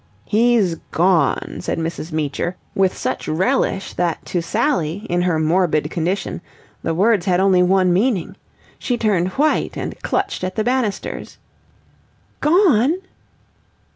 "He's 0.25 0.77
gone," 0.89 1.57
said 1.59 1.77
Mrs. 1.77 2.11
Meecher 2.11 2.55
with 2.73 2.97
such 2.97 3.27
relish 3.27 3.93
that 3.93 4.25
to 4.25 4.41
Sally, 4.41 5.05
in 5.11 5.21
her 5.21 5.37
morbid 5.37 5.91
condition, 5.91 6.41
the 6.81 6.95
words 6.95 7.27
had 7.27 7.39
only 7.39 7.61
one 7.61 7.93
meaning. 7.93 8.35
She 8.79 8.97
turned 8.97 9.27
white 9.33 9.77
and 9.77 10.01
clutched 10.01 10.43
at 10.43 10.55
the 10.55 10.63
banisters. 10.63 11.37
"Gone!" 12.39 12.95